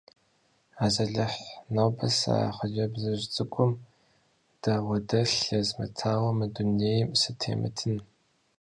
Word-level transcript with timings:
Азалыхь, 0.85 1.41
нобэ 1.73 2.07
сэ 2.17 2.33
а 2.47 2.51
хъыджэбзыжь 2.55 3.25
цӀыкӀум 3.33 3.71
дауэдэлъ 4.61 5.39
езмытауэ 5.59 6.29
мы 6.37 6.45
дунейм 6.53 7.09
сытемытын. 7.21 7.97